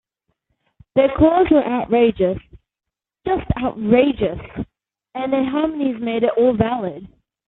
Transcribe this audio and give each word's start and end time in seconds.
Their 0.95 1.09
chords 1.15 1.51
were 1.51 1.63
outrageous, 1.63 2.39
just 3.27 3.45
outrageous, 3.63 4.39
and 5.13 5.31
their 5.31 5.47
harmonies 5.47 6.01
made 6.01 6.23
it 6.23 6.33
all 6.39 6.53
valid. 6.57 7.07